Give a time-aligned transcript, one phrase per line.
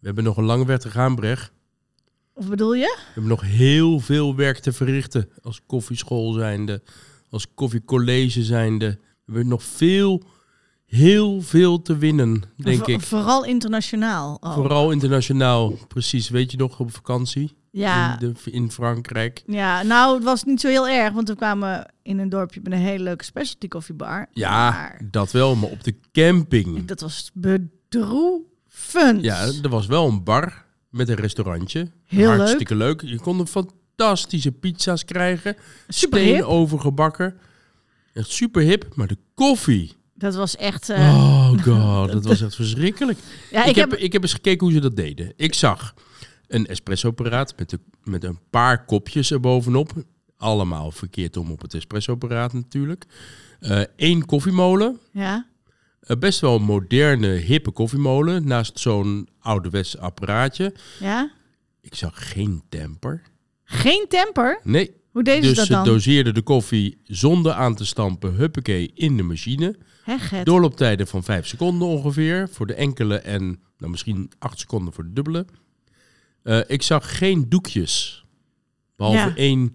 [0.00, 1.52] We hebben nog een lange weg te gaan, Brecht.
[2.34, 2.94] Of bedoel je?
[2.98, 6.82] We hebben nog heel veel werk te verrichten als koffieschool zijnde,
[7.30, 8.86] als koffiecollege zijnde.
[9.24, 10.22] We hebben nog veel,
[10.86, 13.00] heel veel te winnen, denk Vo- ik.
[13.00, 14.38] Vooral internationaal.
[14.40, 16.28] Vooral internationaal, precies.
[16.28, 19.42] Weet je nog, op vakantie Ja, in, de, in Frankrijk.
[19.46, 22.72] ja, nou, het was niet zo heel erg, want we kwamen in een dorpje met
[22.72, 24.26] een hele leuke specialty koffiebar.
[24.32, 26.84] Ja, Maar dat wel, maar op de camping.
[26.84, 28.46] dat was bedroevend.
[29.22, 31.90] Ja, er was wel een bar met een restaurantje.
[32.04, 33.02] Heel Hartstikke leuk.
[33.02, 35.56] Je kon er fantastische pizza's krijgen.
[35.88, 36.44] Super Steen hip.
[36.44, 37.36] overgebakken.
[38.12, 39.96] Echt super hip, maar de koffie.
[40.14, 40.88] Dat was echt...
[40.88, 43.18] eh, Oh god, dat was echt verschrikkelijk.
[43.50, 45.32] ja, ik, heb, ik heb eens gekeken hoe ze dat deden.
[45.36, 45.94] Ik zag
[46.46, 49.92] een espressoapparaat met, de, met een paar kopjes erbovenop.
[50.36, 53.04] Allemaal verkeerd om op het espressoapparaat natuurlijk.
[53.96, 54.98] Eén koffiemolen.
[55.12, 55.47] Ja, Eh,
[56.18, 58.46] best wel een moderne, hippe koffiemolen.
[58.46, 60.74] Naast zo'n ouderwets apparaatje.
[61.00, 61.30] ja.
[61.80, 63.22] Ik zag geen temper.
[63.64, 64.60] Geen temper?
[64.62, 64.94] Nee.
[65.10, 65.84] Hoe deden dus ze dat ze dan?
[65.84, 69.76] doseerden de koffie zonder aan te stampen, huppakee, in de machine.
[70.04, 70.46] Hè, Gert?
[70.46, 75.12] Doorlooptijden van 5 seconden ongeveer voor de enkele en nou, misschien 8 seconden voor de
[75.12, 75.46] dubbele.
[76.42, 78.24] Eh, ik zag geen doekjes.
[78.96, 79.34] Behalve Ja.
[79.36, 79.70] één,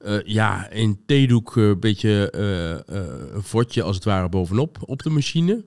[0.00, 5.02] eh, ja, één theedoek, een beetje eh, eh, een vodje als het ware bovenop op
[5.02, 5.64] de machine.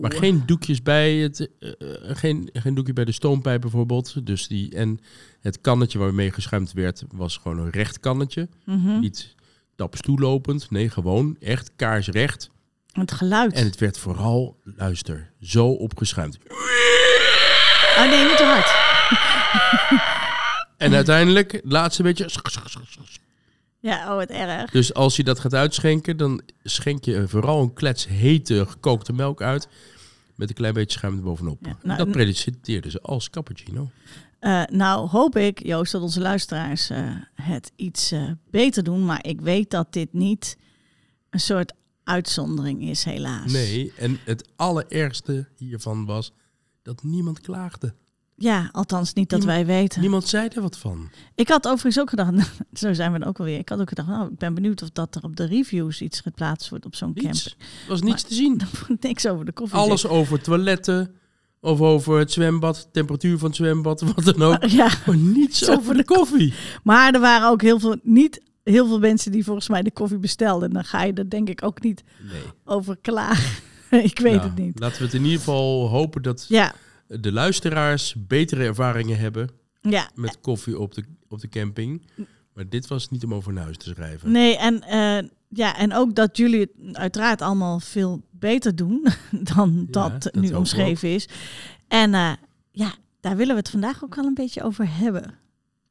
[0.00, 4.26] Maar geen doekjes bij het, eh, eh, geen, geen doekje bij de stoompijp bijvoorbeeld.
[4.26, 4.98] Dus die, en
[5.40, 8.48] het kannetje waarmee geschuimd werd, was gewoon een recht kannetje.
[8.64, 8.98] Mhm.
[9.00, 9.34] Niet
[9.76, 10.70] taps toelopend.
[10.70, 12.50] Nee, gewoon echt kaarsrecht.
[12.92, 13.52] Het geluid.
[13.52, 16.38] En het werd vooral, luister, zo opgeschuimd.
[17.96, 18.74] Oh nee, niet te hard.
[20.76, 22.28] En uiteindelijk, het laatste beetje.
[23.86, 24.70] Ja, oh, wat erg.
[24.70, 29.42] Dus als je dat gaat uitschenken, dan schenk je vooral een klets hete gekookte melk
[29.42, 29.68] uit.
[30.34, 31.58] Met een klein beetje schuim erbovenop.
[31.60, 33.90] Ja, nou, dat presenteerden ze als cappuccino.
[34.38, 39.04] Eh, nou hoop ik, Joost, dat onze luisteraars eh, het iets eh, beter doen.
[39.04, 40.56] Maar ik weet dat dit niet
[41.30, 41.72] een soort
[42.04, 43.52] uitzondering is, helaas.
[43.52, 46.32] Nee, en het allerergste hiervan was
[46.82, 47.94] dat niemand klaagde.
[48.38, 50.00] Ja, althans niet dat Niemand- wij weten.
[50.00, 51.10] Niemand zei er wat van.
[51.34, 52.32] Ik had overigens ook gedacht,
[52.80, 53.58] zo zijn we dan ook alweer.
[53.58, 56.20] Ik had ook gedacht, nou, ik ben benieuwd of dat er op de reviews iets
[56.20, 57.42] geplaatst wordt op zo'n Niets.
[57.42, 57.68] camping.
[57.82, 58.60] Er was niets te zien.
[59.00, 59.78] Niks over de koffie.
[59.78, 61.14] Alles over toiletten,
[61.60, 64.64] of over het zwembad, temperatuur van het zwembad, wat dan ook.
[64.64, 66.54] Ja, Maar niets Zo over de koffie.
[66.82, 70.18] maar er waren ook heel veel, niet heel veel mensen die volgens mij de koffie
[70.18, 70.72] bestelden.
[70.72, 72.02] Dan ga je er denk ik ook niet
[72.32, 72.40] Nee.
[72.64, 73.62] over klagen.
[73.90, 74.78] ik weet Nou, het niet.
[74.80, 76.74] Laten we het in ieder geval hopen dat Ja,
[77.08, 79.50] de luisteraars betere ervaringen hebben
[79.80, 80.10] ja.
[80.14, 82.06] met koffie op de, op de camping.
[82.52, 84.30] Maar dit was niet om over naar huis te schrijven.
[84.30, 89.06] Nee, en, eh, ja, en ook dat jullie het uiteraard allemaal veel beter doen
[89.54, 91.28] dan dat, dat nu omschreven is.
[91.88, 92.32] En eh,
[92.70, 95.34] ja, daar willen we het vandaag ook wel een beetje over hebben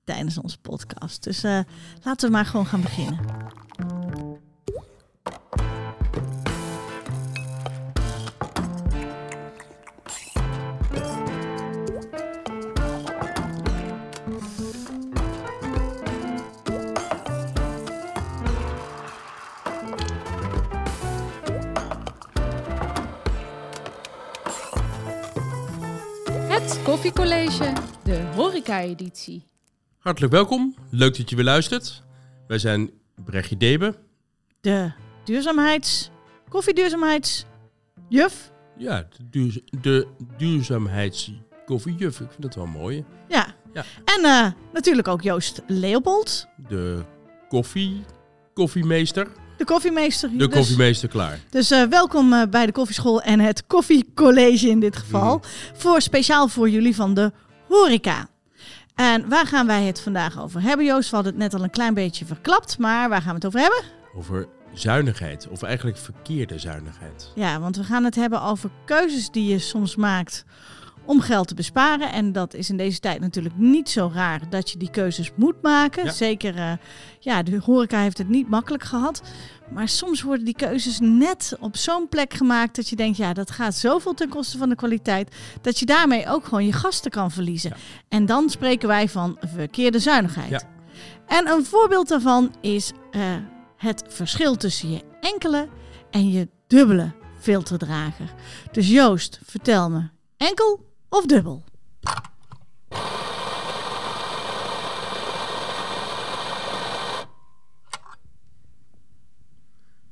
[0.03, 1.23] tijdens onze podcast.
[1.23, 1.59] Dus eh,
[2.03, 3.19] laten we maar gewoon gaan beginnen.
[27.05, 27.73] Koffiecollege,
[28.03, 29.43] de horeca-editie.
[29.99, 30.75] Hartelijk welkom.
[30.89, 32.03] Leuk dat je weer luistert.
[32.47, 32.91] Wij zijn
[33.25, 33.95] Brechtje Debe.
[34.61, 34.91] De
[35.23, 36.11] duurzaamheids,
[36.49, 38.51] koffieduurzaamheidsjuf.
[38.77, 40.07] Ja, de, duurz de
[40.37, 42.19] duurzaamheidskoffiejuf.
[42.19, 43.05] Ik vind dat wel mooi.
[43.27, 43.55] Ja.
[43.73, 43.83] Ja.
[44.05, 47.03] En eh, natuurlijk ook Joost Leopold, De
[47.49, 48.03] koffie,
[48.53, 49.27] koffiemeester.
[49.57, 50.29] De koffiemeester.
[50.29, 51.39] De Dus- koffiemeester klaar.
[51.49, 55.37] Dus eh, welkom eh, bij de koffieschool en het koffiecollege in dit geval.
[55.37, 55.47] Mhm.
[55.77, 57.31] Voor speciaal voor jullie van de
[57.67, 58.27] horeca.
[58.95, 61.09] En waar gaan wij het vandaag over hebben, Joost?
[61.09, 63.59] We hadden het net al een klein beetje verklapt, maar waar gaan we het over
[63.59, 63.83] hebben?
[64.15, 65.47] Over zuinigheid.
[65.47, 67.31] Of eigenlijk verkeerde zuinigheid.
[67.35, 70.45] Ja, want we gaan het hebben over keuzes die je soms maakt
[71.05, 72.11] om geld te besparen.
[72.11, 75.61] En dat is in deze tijd natuurlijk niet zo raar dat je die keuzes moet
[75.61, 76.05] maken.
[76.05, 76.11] Ja.
[76.11, 76.71] Zeker, eh,
[77.19, 79.21] ja, de horeca heeft het niet makkelijk gehad.
[79.71, 83.51] Maar soms worden die keuzes net op zo'n plek gemaakt dat je denkt, ja, dat
[83.51, 87.31] gaat zoveel ten koste van de kwaliteit, dat je daarmee ook gewoon je gasten kan
[87.31, 87.69] verliezen.
[87.69, 87.75] Ja.
[88.09, 90.49] En dan spreken wij van verkeerde zuinigheid.
[90.49, 90.61] Ja.
[91.27, 93.21] En een voorbeeld daarvan is eh,
[93.77, 95.67] het verschil tussen je enkele
[96.11, 98.33] en je dubbele filterdrager.
[98.71, 100.84] Dus Joost, vertel me, enkel
[101.15, 101.63] of dubbel?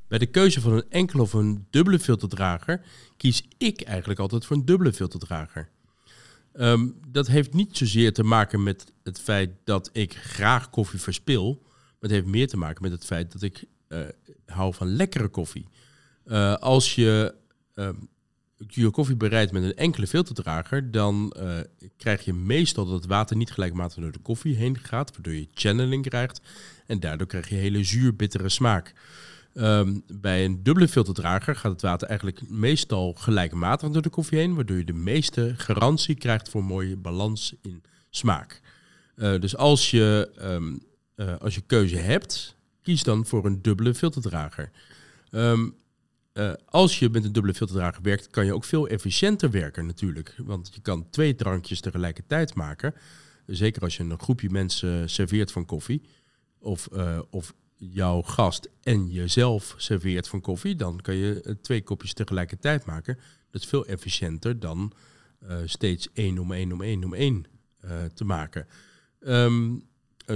[0.08, 2.80] Bij de keuze van een enkele of een dubbele filterdrager
[3.16, 5.68] kies ik eigenlijk altijd voor een dubbele filterdrager.
[6.52, 11.58] Ehm, dat heeft niet zozeer te maken met het feit dat ik graag koffie verspil.
[11.62, 14.00] Maar het heeft meer te maken met het feit dat ik eh,
[14.46, 15.68] hou van lekkere koffie.
[16.24, 17.34] Eh, als je
[17.74, 17.94] ehm,
[18.68, 21.58] je koffie bereidt met een enkele filterdrager, dan eh,
[21.96, 25.48] krijg je meestal dat het water niet gelijkmatig door de koffie heen gaat, waardoor je
[25.54, 26.40] channeling krijgt.
[26.86, 28.94] En daardoor krijg je hele zuur-bittere smaak.
[29.54, 34.54] Ehm, bij een dubbele filterdrager gaat het water eigenlijk meestal gelijkmatig door de koffie heen,
[34.54, 38.60] waardoor je de meeste garantie krijgt voor mooie balans in smaak.
[39.14, 40.76] Eh, dus als je, ehm,
[41.14, 44.70] eh, als je keuze hebt, kies dan voor een dubbele filterdrager.
[45.30, 45.68] Ehm,
[46.34, 50.34] eh, als je met een dubbele filterdrager werkt, kan je ook veel efficiënter werken natuurlijk.
[50.36, 52.94] Want je kan twee drankjes tegelijkertijd maken.
[53.46, 56.02] Zeker als je een groepje mensen serveert van koffie.
[56.58, 61.82] Of, uh, of jouw gast en jezelf serveert van koffie, dan kan je eh, twee
[61.82, 63.18] kopjes tegelijkertijd maken.
[63.50, 64.92] Dat is veel efficiënter dan
[65.64, 67.44] steeds één om één om één om één
[68.14, 68.66] te maken.
[69.20, 69.84] Um,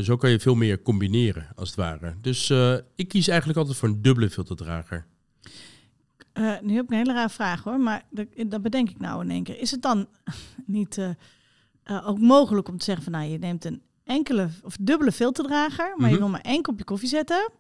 [0.03, 2.15] zo kan je veel meer combineren, als het ware.
[2.21, 2.51] Dus
[2.95, 5.07] ik kies eigenlijk altijd voor een dubbele filterdrager.
[6.63, 9.31] Nu heb ik een hele raar vraag hoor, maar dat, dat, bedenk ik nou in
[9.31, 9.59] één keer.
[9.61, 10.09] Is het dan
[10.67, 11.01] niet
[12.05, 16.09] ook mogelijk om te zeggen van nou, je neemt een enkele of dubbele filterdrager, maar
[16.09, 16.23] je Mhm.
[16.23, 17.51] wil maar één kopje koffie zetten.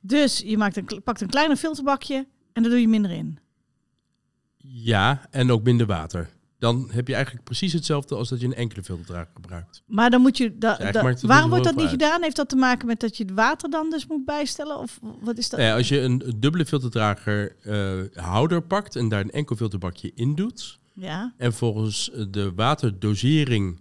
[0.00, 3.38] Dus je maakt een, pakt een kleiner filterbakje en daar doe je minder in.
[4.56, 6.30] Ja, en ook minder water.
[6.64, 9.82] Dan heb je eigenlijk precies hetzelfde als dat je een enkele filterdrager gebruikt.
[9.86, 10.58] Maar dan moet je.
[10.58, 12.22] Da, het waarom wordt dat niet gedaan?
[12.22, 14.78] Heeft dat te maken met dat je het water dan dus moet bijstellen?
[14.78, 15.58] Of wat is dat?
[15.58, 20.12] Nou ja, als je een dubbele filterdrager eh, houder pakt en daar een enkel filterbakje
[20.14, 20.78] in doet...
[20.92, 21.34] Ja.
[21.36, 23.80] en volgens de waterdosering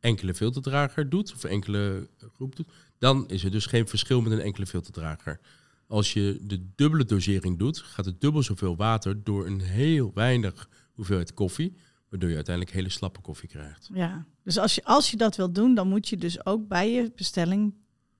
[0.00, 1.32] enkele filterdrager doet...
[1.34, 2.68] of enkele groep doet...
[2.98, 5.40] dan is er dus geen verschil met een enkele filterdrager.
[5.86, 9.24] Als je de dubbele dosering doet, gaat het dubbel zoveel water...
[9.24, 11.76] door een heel weinig hoeveelheid koffie...
[12.12, 13.90] waardoor je uiteindelijk hele slappe koffie krijgt.
[13.94, 14.24] ja.
[14.44, 17.12] Dus als je, als je dat wilt doen, dan moet je dus ook bij je
[17.16, 17.74] bestelling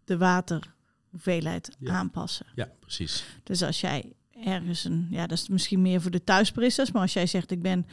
[0.05, 1.93] de waterhoeveelheid Ja.
[1.93, 2.47] aanpassen.
[2.55, 3.25] Ja, precies.
[3.43, 4.12] Dus als jij
[4.44, 7.62] ergens een, ja, dat is misschien meer voor de thuisbaristas, maar als jij zegt ik
[7.62, 7.87] ben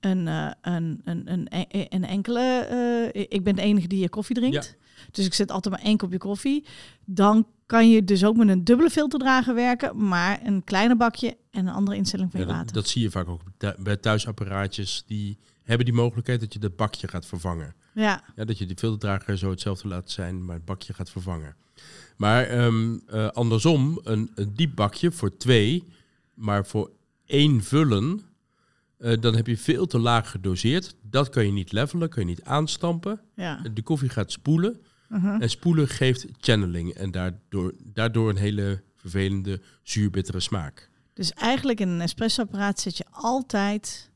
[0.00, 2.40] een, eh, een, een, een, een, een enkele,
[3.12, 4.76] eh, ik ben de enige die je koffie drinkt,
[5.10, 6.64] dus ik zet altijd maar één kopje koffie,
[7.04, 11.66] dan kan je dus ook met een dubbele filterdrager werken, maar een kleiner bakje en
[11.66, 12.72] een andere instelling van je water.
[12.72, 13.40] dat zie je vaak ook
[13.78, 15.02] bij thuisapparaatjes.
[15.06, 17.74] Die hebben die mogelijkheid dat je dat bakje gaat vervangen.
[17.94, 21.56] ja, Ja, dat je die filterdrager zo hetzelfde laat zijn, maar het bakje gaat vervangen.
[22.16, 25.84] Maar ehm, eh, andersom, een, een diep bakje voor twee,
[26.34, 26.90] maar voor
[27.26, 28.20] één vullen,
[28.98, 30.96] eh, dan heb je veel te laag gedoseerd.
[31.02, 33.20] Dat kan je niet levelen, kan je niet aanstampen.
[33.34, 33.62] ja.
[33.72, 35.40] De koffie gaat spoelen Mhm.
[35.42, 40.90] en spoelen geeft channeling en daardoor, daardoor een hele vervelende zuurbittere smaak.
[41.14, 44.10] Dus eigenlijk in een espressoapparaat zet je altijd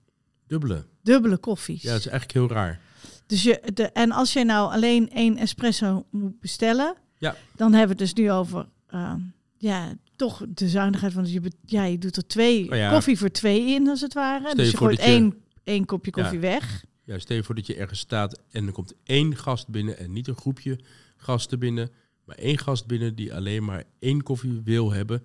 [0.47, 0.85] Dubbele.
[1.03, 1.83] dubbele koffies.
[1.83, 2.81] Ja, dat is eigenlijk heel raar.
[3.27, 7.37] Dus je, de, en als je nou alleen één espresso moet bestellen, Ja.
[7.57, 9.21] dan hebben we het dus nu over ehm,
[9.59, 12.91] ja, toch de zuinigheid van je, ja, je doet er twee Oh ja.
[12.91, 14.55] koffie voor twee in, als het ware.
[14.55, 15.35] Dus je gooit je- één,
[15.65, 16.23] één kopje Ja.
[16.23, 16.85] koffie weg.
[17.11, 20.12] Ja, stel je voor dat je ergens staat en er komt één gast binnen en
[20.12, 20.79] niet een groepje
[21.17, 21.91] gasten binnen,
[22.25, 25.23] maar één gast binnen die alleen maar één koffie wil hebben.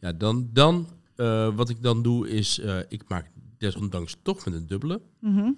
[0.00, 4.54] Ja, dan, dan eh, wat ik dan doe is, eh, ik maak desondanks toch met
[4.54, 5.00] een dubbele.
[5.20, 5.52] Mhm.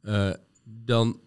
[0.00, 0.32] Eh,
[0.64, 1.20] dan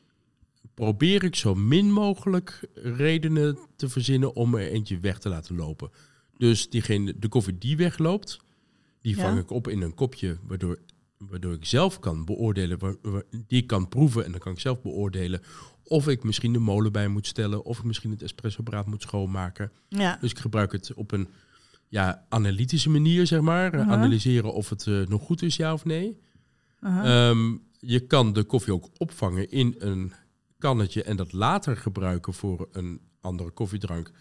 [0.73, 5.89] probeer ik zo min mogelijk redenen te verzinnen om er eentje weg te laten lopen.
[6.37, 8.39] Dus diegene, de koffie die wegloopt,
[9.01, 9.21] die Ja.
[9.21, 10.79] vang ik op in een kopje, waardoor,
[11.29, 14.59] waardoor ik zelf kan beoordelen, waar- waar- die ik kan proeven en dan kan ik
[14.59, 15.41] zelf beoordelen
[15.83, 19.71] of ik misschien de molen bij moet stellen, of ik misschien het espressoapparaat moet schoonmaken.
[19.87, 20.17] Ja.
[20.21, 21.27] Dus ik gebruik het op een
[21.87, 23.79] ja, analytische manier, zeg maar.
[23.79, 23.91] Aha.
[23.91, 26.17] Analyseren of het eh, nog goed is, ja of nee.
[26.79, 27.29] Aha.
[27.29, 30.13] Ehm, je kan de koffie ook opvangen in een
[30.57, 34.11] kannetje en dat later gebruiken voor een andere koffiedrank.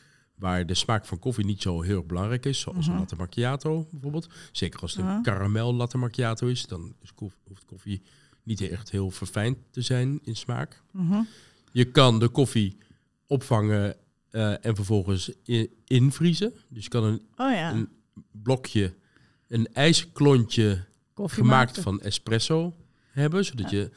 [0.41, 2.91] Waar de smaak van koffie niet zo heel belangrijk is, zoals Mhm.
[2.91, 4.29] een latte macchiato bijvoorbeeld.
[4.53, 8.03] Zeker als het een karamel latte macchiato is, dan is koff- hoeft koffie
[8.43, 10.83] niet echt heel verfijnd te zijn in smaak.
[10.93, 11.21] Mhm.
[11.73, 12.77] Je kan de koffie
[13.27, 13.97] opvangen
[14.31, 15.31] eh, en vervolgens
[15.87, 16.53] invriezen.
[16.69, 17.89] Dus je kan een Oh ja, een
[18.31, 18.95] blokje,
[19.49, 21.83] een ijsklontje koffie gemaakt maken.
[21.83, 22.77] van espresso
[23.11, 23.91] hebben, zodat je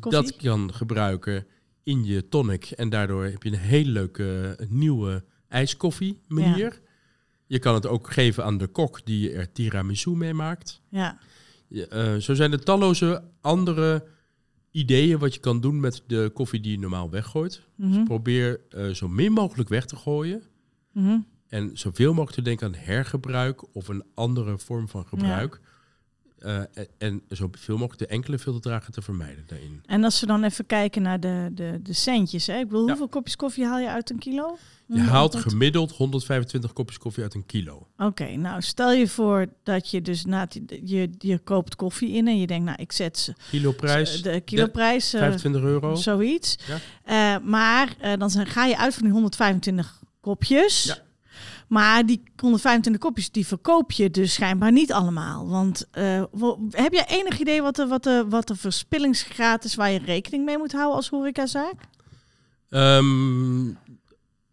[0.00, 1.46] dat kan gebruiken
[1.82, 2.64] in je tonic.
[2.70, 6.80] En daardoor heb je een hele leuke nieuwe ijskoffie manier.
[7.46, 10.80] Je kan het ook geven aan de kok die er tiramisu mee maakt.
[10.88, 11.18] Ja.
[11.68, 14.06] Eh, zo zijn er talloze andere
[14.70, 17.62] ideeën wat je kan doen met de koffie die je normaal weggooit.
[17.74, 18.04] Mhm.
[18.04, 20.42] Probeer eh, zo min mogelijk weg te gooien.
[20.92, 21.18] Mhm.
[21.48, 25.60] En zoveel mogelijk te denken aan hergebruik of een andere vorm van gebruik.
[26.38, 26.60] Eh,
[26.98, 29.82] en zoveel mogelijk de enkele filterdrager te vermijden daarin.
[29.86, 32.46] En als we dan even kijken naar de, de, de centjes.
[32.46, 32.58] Hè?
[32.58, 32.88] Ik bedoel, Ja.
[32.88, 34.58] hoeveel kopjes koffie haal je uit een kilo?
[34.86, 37.86] Je haalt Honderd- gemiddeld 125 kopjes koffie uit een kilo.
[37.98, 40.46] Oké, nou stel je voor dat je dus na
[40.84, 45.12] je, je koopt koffie in en je denkt, nou ik zet ze Kiloprijs, de kiloprijs,
[45.14, 45.94] eh, 25 euro.
[45.94, 46.56] zoiets.
[46.66, 46.78] Ja.
[47.36, 50.84] Eh, maar eh, dan zijn- ga je uit van die 125 kopjes.
[50.84, 50.98] Ja.
[51.68, 55.48] Maar die 125 kopjes, die verkoop je dus schijnbaar niet allemaal.
[55.48, 56.22] Want eh,
[56.70, 60.44] heb jij enig idee wat de, wat, de, wat de verspillingsgraad is waar je rekening
[60.44, 61.74] mee moet houden als horecazaak?
[62.68, 63.72] Ehm,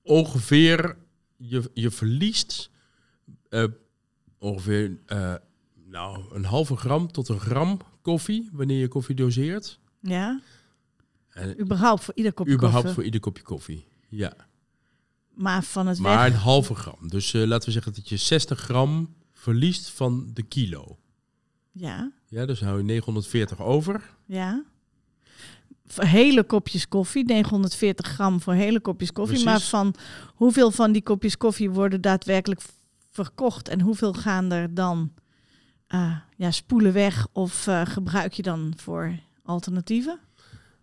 [0.04, 0.98] ongeveer,
[1.38, 2.70] je, je verliest
[3.50, 3.64] eh,
[4.40, 5.34] ongeveer eh,
[5.86, 9.80] nou, een halve gram tot een gram koffie wanneer je koffie doseert.
[10.00, 10.42] Ja,
[11.30, 12.96] En überhaupt voor ieder kopje überhaupt koffie.
[12.96, 13.88] voor ieder kopje koffie.
[14.10, 14.34] Ja,
[15.36, 16.34] Maar van het maar weg...
[16.34, 17.10] een halve gram.
[17.10, 20.98] Dus eh, laten we zeggen dat je 60 gram verliest van de kilo.
[21.72, 24.16] Ja, Ja, dus hou je 940 over.
[24.26, 24.64] ja.
[25.88, 29.44] Voor hele kopjes koffie, 940 gram voor hele kopjes koffie.
[29.44, 29.72] Precies.
[29.72, 29.96] Maar van
[30.36, 32.62] hoeveel van die kopjes koffie worden daadwerkelijk
[33.12, 35.14] verkocht en hoeveel gaan er dan
[35.88, 40.20] eh, ja, spoelen weg of eh, gebruik je dan voor alternatieven?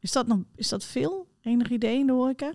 [0.00, 1.26] Is dat nog is dat veel?
[1.42, 2.54] Enig idee in de horeca?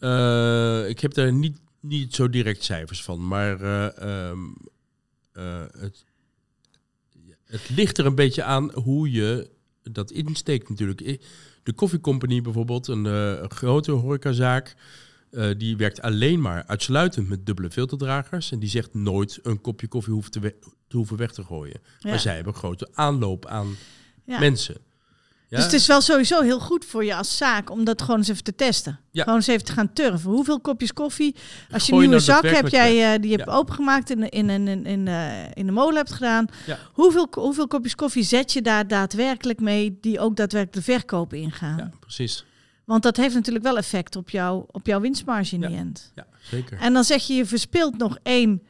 [0.00, 3.98] Eh, ik heb daar niet, niet zo direct cijfers van, maar eh,
[4.30, 4.38] ehm,
[5.32, 6.04] eh, het,
[7.44, 9.50] het ligt er een beetje aan hoe je
[9.82, 11.20] dat insteekt natuurlijk.
[11.62, 14.74] De Coffee Company bijvoorbeeld, een grote horecazaak,
[15.30, 18.52] eh, die werkt alleen maar uitsluitend met dubbele filterdragers.
[18.52, 20.56] En die zegt nooit een kopje koffie hoeft te, we-
[20.88, 21.80] te hoeven weg te gooien.
[21.98, 22.10] Ja.
[22.10, 23.76] Maar zij hebben grote aanloop aan
[24.24, 24.38] Ja.
[24.38, 24.76] mensen.
[25.50, 25.56] Ja?
[25.56, 28.28] Dus het is wel sowieso heel goed voor je als zaak om dat gewoon eens
[28.28, 29.00] even te testen.
[29.10, 29.22] Ja.
[29.22, 30.30] Gewoon eens even te gaan turven.
[30.30, 31.36] Hoeveel kopjes koffie,
[31.70, 33.52] als je een nieuwe nou zak hebt, jij eh, die hebt Ja.
[33.56, 36.46] opengemaakt in, in, in, in, in, eh, in de molen hebt gedaan.
[36.92, 41.76] Hoeveel, hoeveel kopjes koffie zet je daar daadwerkelijk mee die ook daadwerkelijk de verkoop ingaan?
[41.78, 42.44] ja, precies.
[42.84, 46.12] Want dat heeft natuurlijk wel effect op, jou, op jouw winstmarge in die end.
[46.14, 46.78] Ja, zeker.
[46.78, 48.62] En dan zeg je, je verspilt nog 1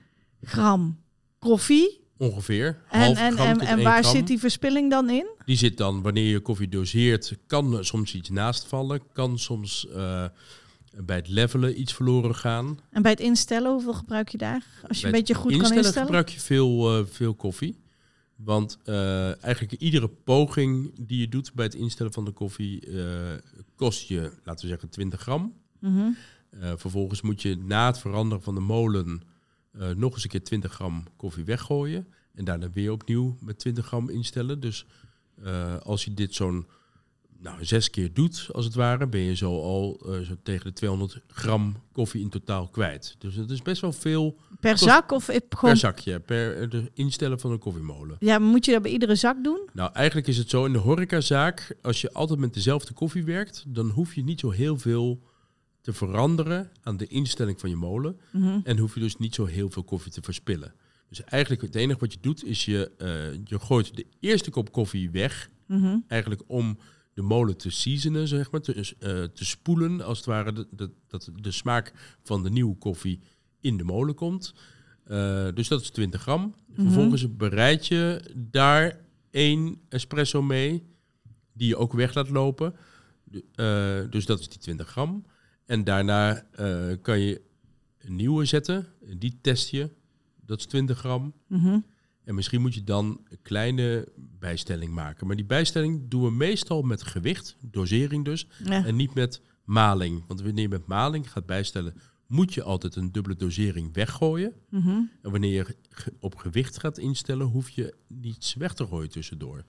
[0.42, 0.98] gram
[1.38, 1.99] koffie.
[2.20, 2.78] Ongeveer.
[2.90, 4.14] En, half en, gram en, en waar gram.
[4.14, 5.26] zit die verspilling dan in?
[5.44, 9.00] Die zit dan, wanneer je koffie doseert, kan soms iets naast vallen.
[9.12, 10.24] Kan soms eh,
[11.04, 12.78] bij het levelen iets verloren gaan.
[12.90, 14.64] En bij het instellen, hoeveel gebruik je daar?
[14.88, 16.06] Als je Bij een beetje goed kan instellen instellen.
[16.06, 17.78] gebruik je veel, eh, veel koffie.
[18.36, 22.88] Want eh, eigenlijk iedere poging die je doet bij het instellen van de koffie
[23.76, 25.54] kost je, laten we zeggen, 20 gram.
[25.78, 26.10] Mhm.
[26.76, 29.22] Vervolgens moet je na het veranderen van de molen
[29.80, 32.06] eh, nog eens een keer 20 gram koffie weggooien.
[32.34, 34.60] En daarna weer opnieuw met 20 gram instellen.
[34.60, 34.86] Dus
[35.42, 36.66] eh, als je dit zo'n
[37.38, 40.72] nou, zes keer doet, als het ware, ben je zo al eh, zo tegen de
[40.72, 43.16] 200 gram koffie in totaal kwijt.
[43.18, 45.42] Dus dat is best wel veel Per zak of gewoon...
[45.60, 48.16] per zakje, per de instellen van een koffiemolen.
[48.18, 49.68] Ja, moet je dat bij iedere zak doen?
[49.72, 53.64] Nou, eigenlijk is het zo in de horecazaak, als je altijd met dezelfde koffie werkt,
[53.66, 55.20] dan hoef je niet zo heel veel
[55.80, 58.18] te veranderen aan de instelling van je molen.
[58.32, 58.58] Mhm.
[58.64, 60.74] En hoef je dus niet zo heel veel koffie te verspillen.
[61.08, 64.72] Dus eigenlijk het enige wat je doet is je, eh, je gooit de eerste kop
[64.72, 65.50] koffie weg.
[65.66, 65.96] Mhm.
[66.06, 66.78] Eigenlijk om
[67.14, 68.60] de molen te seasonen, zeg maar.
[68.60, 70.52] Te, eh, te spoelen, als het ware.
[70.52, 73.20] de- de- Dat de, smaak van de nieuwe koffie
[73.60, 74.54] in de molen komt.
[75.04, 76.54] Eh, dus dat is 20 gram.
[76.74, 80.82] Vervolgens bereid je daar één espresso mee.
[81.52, 82.74] Die je ook weg laat lopen.
[84.10, 85.24] Dus dat is die 20 gram.
[85.70, 87.40] En daarna eh, kan je
[87.98, 88.86] een nieuwe zetten.
[89.06, 89.90] En die test je.
[90.46, 91.34] Dat is 20 gram.
[91.46, 91.78] Mhm.
[92.24, 95.26] En misschien moet je dan een kleine bijstelling maken.
[95.26, 98.46] Maar die bijstelling doen we meestal met gewicht, dosering dus.
[98.64, 98.84] Ja.
[98.84, 100.24] En niet met maling.
[100.26, 101.94] Want wanneer je met maling gaat bijstellen,
[102.26, 104.52] moet je altijd een dubbele dosering weggooien.
[104.70, 104.88] Mhm.
[105.22, 105.76] En wanneer je
[106.20, 109.64] op gewicht gaat instellen, hoef je niets weg te gooien tussendoor.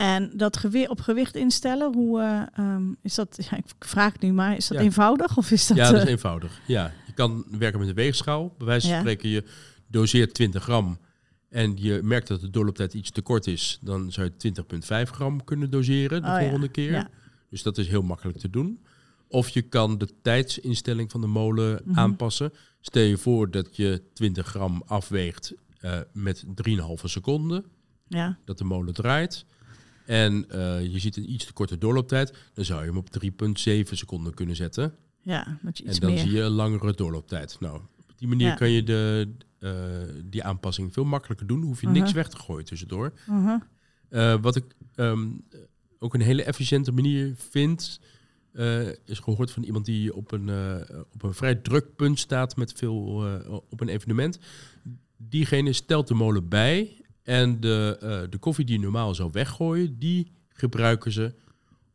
[0.00, 3.46] En dat op gewicht instellen, hoe eh, ehm, is dat?
[3.50, 4.84] Ja, ik vraag het nu maar, is dat Ja.
[4.84, 5.76] eenvoudig of is dat?
[5.76, 6.60] ja, dat is eh, eenvoudig.
[6.66, 8.54] Ja, je kan werken met een weegschaal.
[8.58, 9.00] Bij wijze van Ja.
[9.00, 9.44] spreken, je
[9.86, 10.98] doseert 20 gram.
[11.48, 13.78] En je merkt dat de doorlooptijd iets te kort is.
[13.80, 17.08] Dan zou je 20,5 gram kunnen doseren de Oh volgende keer.
[17.50, 18.84] Dus dat is heel makkelijk te doen.
[19.28, 21.98] Of je kan de tijdsinstelling van de molen Mhm.
[21.98, 22.52] aanpassen.
[22.80, 27.64] Stel je voor dat je 20 gram afweegt eh, met 3,5 seconden.
[28.08, 28.38] ja.
[28.44, 29.44] Dat de molen draait.
[30.10, 32.34] En eh, je ziet een iets te korte doorlooptijd.
[32.54, 34.94] Dan zou je hem op 3,7 seconden kunnen zetten.
[35.22, 36.18] ja, dat je iets en dan meer.
[36.20, 37.56] zie je een langere doorlooptijd.
[37.60, 37.76] Nou,
[38.10, 38.54] op die manier Ja.
[38.54, 39.70] kan je de, eh,
[40.24, 41.62] die aanpassing veel makkelijker doen.
[41.62, 41.96] Hoef je Mhm.
[41.98, 43.12] niks weg te gooien tussendoor.
[43.26, 43.58] Mhm.
[44.08, 44.64] Eh, wat ik
[44.94, 45.28] ehm,
[45.98, 48.00] ook een hele efficiënte manier vind,
[49.04, 50.50] is gehoord van iemand die op een,
[51.12, 52.96] op een vrij druk punt staat met veel
[53.70, 54.38] op een evenement.
[55.16, 59.98] Diegene stelt de molen bij En de, eh, de koffie die je normaal zou weggooien,
[59.98, 61.34] die gebruiken ze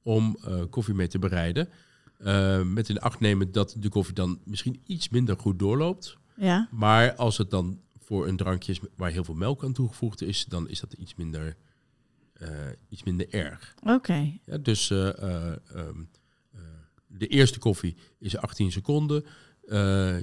[0.03, 1.69] om eh, koffie mee te bereiden.
[2.17, 6.17] Eh, met in acht nemen dat de koffie dan misschien iets minder goed doorloopt.
[6.35, 6.67] Ja.
[6.71, 10.45] Maar als het dan voor een drankje is waar heel veel melk aan toegevoegd is,
[10.45, 11.55] dan is dat iets minder,
[12.89, 13.75] iets minder erg.
[13.83, 14.31] Oké.
[14.45, 15.99] Ja, dus eh, eh, ehm,
[16.53, 16.59] eh,
[17.07, 19.25] de eerste koffie is 18 seconden.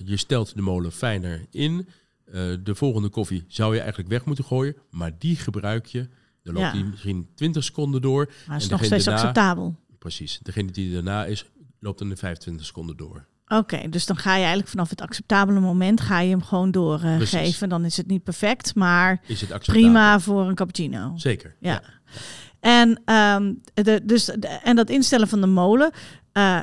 [0.04, 1.88] Je stelt de molen fijner in.
[2.26, 6.08] Eh, de volgende koffie zou je eigenlijk weg moeten gooien, maar die gebruik je.
[6.42, 6.72] Dan loopt Ja.
[6.72, 8.30] die misschien 20 seconden door.
[8.46, 9.76] Maar is En nog steeds daarna- acceptabel.
[9.98, 10.38] Precies.
[10.42, 11.44] Degene die daarna is,
[11.80, 13.26] loopt dan in 25 seconden door.
[13.46, 17.68] Oké, dus dan ga je eigenlijk vanaf het acceptabele moment ga je hem gewoon doorgeven.
[17.68, 21.12] Dan is het niet perfect, maar Is het prima voor een cappuccino.
[21.16, 21.56] Zeker.
[21.60, 21.82] Ja.
[22.60, 25.90] En, ehm, de, dus, de- en dat instellen van de molen.
[26.32, 26.60] eh,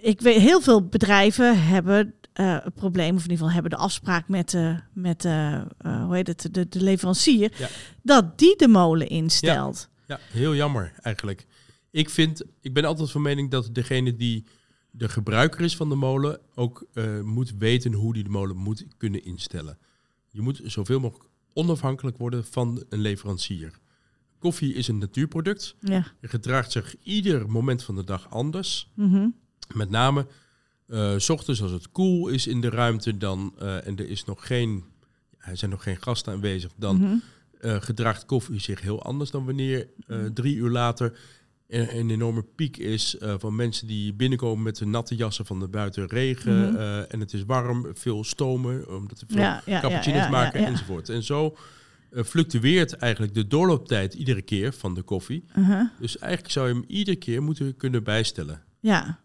[0.00, 3.76] ik weet, heel veel bedrijven hebben eh het probleem, of in ieder geval hebben de
[3.76, 7.68] afspraak met, de met de, eh, hoe heet het, de, de leverancier, Ja.
[8.02, 9.88] dat die de molen instelt.
[10.06, 11.46] Ja, heel jammer eigenlijk.
[11.90, 14.44] Ik vind, ik ben altijd van mening dat degene die
[14.90, 18.86] de gebruiker is van de molen ook eh, moet weten hoe die de molen moet
[18.96, 19.78] kunnen instellen.
[20.30, 23.78] Je moet zoveel mogelijk onafhankelijk worden van een leverancier.
[24.38, 25.74] Koffie is een natuurproduct.
[25.80, 26.06] Ja.
[26.20, 28.90] Het gedraagt zich ieder moment van de dag anders.
[28.94, 29.28] Mhm.
[29.74, 30.26] Met name
[31.16, 34.46] s ochtends als het koel is in de ruimte dan, eh, en er is nog
[34.46, 34.84] geen,
[35.38, 37.14] er zijn nog geen gasten aanwezig, dan Mhm.
[37.60, 41.18] eh, gedraagt koffie zich heel anders dan wanneer eh, drie uur later
[41.66, 45.68] er een enorme piek is van mensen die binnenkomen met hun natte jassen van de
[45.68, 47.04] buiten regen Mhm.
[47.08, 51.08] en het is warm, veel stomen, omdat er veel Ja, ja, cappuccino's ja, maken enzovoort.
[51.08, 51.56] En zo
[52.24, 55.44] fluctueert eigenlijk de doorlooptijd iedere keer van de koffie.
[56.00, 58.62] Dus eigenlijk zou je hem iedere keer moeten kunnen bijstellen.
[58.80, 59.18] Ja.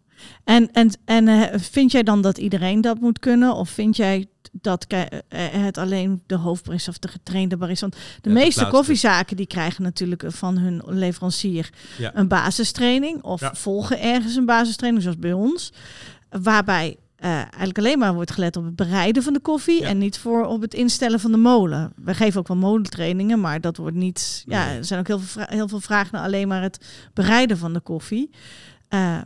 [0.44, 3.54] En, en, en eh, vind jij dan dat iedereen dat moet kunnen?
[3.54, 7.88] Of vind jij dat ke- eh, het alleen de hoofdbarista of de getrainde barista...
[7.88, 12.10] Want de Ja, meeste koffiezaken die krijgen natuurlijk van hun leverancier Ja.
[12.14, 13.22] een basistraining.
[13.22, 13.54] Of Ja.
[13.54, 15.72] volgen ergens een basistraining, zoals bij ons.
[16.30, 19.80] Waarbij eh, eigenlijk alleen maar wordt gelet op het bereiden van de koffie...
[19.80, 19.88] Ja.
[19.88, 21.92] en niet voor op het instellen van de molen.
[21.96, 24.42] We geven ook wel molentrainingen, maar dat wordt niet...
[24.46, 27.72] Ja, er zijn ook heel veel, heel veel vragen naar alleen maar het bereiden van
[27.72, 28.30] de koffie.
[28.88, 29.18] Eh,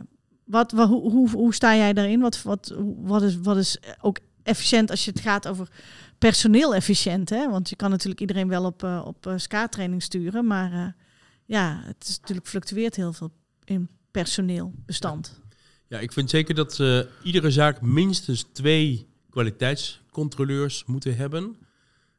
[0.49, 2.19] wat, wa- hoe, hoe, hoe sta jij daarin?
[2.19, 5.69] Wat, wat, wat, is, wat is ook efficiënt als je het gaat over
[6.17, 7.29] personeel efficiënt?
[7.29, 7.49] Hè?
[7.49, 10.47] Want je kan natuurlijk iedereen wel op, eh, op eh, SCA-training sturen.
[10.47, 10.87] Maar eh,
[11.45, 13.31] ja, het is natuurlijk fluctueert heel veel
[13.65, 15.41] in personeelbestand.
[15.87, 16.79] Ja, ik vind zeker dat
[17.23, 21.55] iedere zaak minstens twee kwaliteitscontroleurs moeten hebben.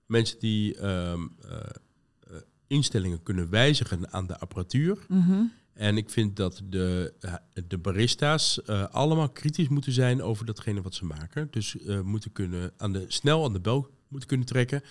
[0.06, 4.98] Mensen die ehm, eh, eh, instellingen kunnen wijzigen aan de apparatuur.
[5.08, 5.42] Mhm.
[5.72, 7.34] En ik vind dat de, eh,
[7.66, 11.48] de barista's eh, allemaal kritisch moeten zijn over datgene wat ze maken.
[11.50, 14.82] Dus eh, moeten kunnen aan de, snel aan de bel moeten kunnen trekken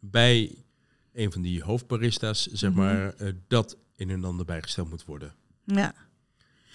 [0.00, 0.54] bij
[1.12, 2.78] een van die hoofdbarista's, zeg Mhm.
[2.80, 3.14] maar,
[3.48, 5.34] dat in en ander bijgesteld moet worden.
[5.64, 5.94] Ja,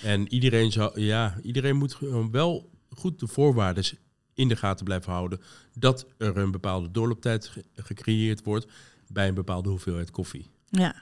[0.02, 1.98] En iedereen, zou, ja, iedereen moet
[2.32, 3.84] wel goed de voorwaarden
[4.34, 5.42] in de gaten blijven houden.
[5.74, 8.68] Dat er een bepaalde doorlooptijd ge- gecreëerd wordt
[9.08, 10.48] bij een bepaalde hoeveelheid koffie.
[10.70, 10.96] ja.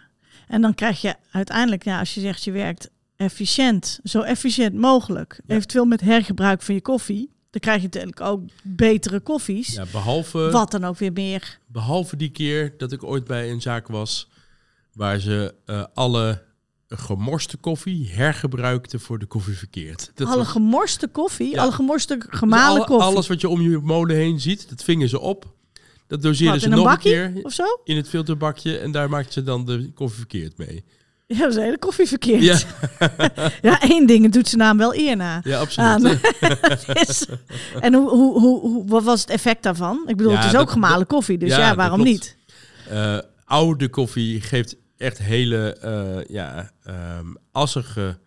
[0.47, 5.39] En dan krijg je uiteindelijk, ja, als je zegt je werkt efficiënt, zo efficiënt mogelijk,
[5.45, 5.55] Ja.
[5.55, 9.73] eventueel met hergebruik van je koffie, dan krijg je natuurlijk ook betere koffies.
[9.73, 11.59] Ja, behalve, Wat dan ook weer meer.
[11.67, 14.29] behalve die keer dat ik ooit bij een zaak was
[14.93, 16.43] waar ze eh, alle
[16.87, 20.11] gemorste koffie hergebruikten voor de koffie verkeerd.
[20.13, 21.61] Dat alle was- gemorste koffie, Ja.
[21.61, 23.07] alle gemorste dus gemalen alle- koffie.
[23.07, 25.55] Alles wat je om je molen heen ziet, dat vingen ze op.
[26.07, 27.63] Dat doseerden Wat, ze in een nog een keer of zo?
[27.83, 30.83] in het filterbakje en daar maakten ze dan de koffie verkeerd mee.
[31.25, 32.41] Ja, dat is hele koffie verkeerd.
[32.43, 32.57] Ja,
[33.61, 35.41] Ja, één ding, het doet zijn naam wel eer na.
[35.43, 36.19] ja absoluut.
[36.93, 37.25] Is-
[37.79, 40.03] en hoe, hoe, hoe, wat was het effect daarvan?
[40.07, 42.37] Ik bedoel, Ja, het is dat- ook gemalen koffie, dus ja, waarom niet?
[42.89, 48.17] Eh, oude koffie geeft echt hele eh, ja, ehm, assige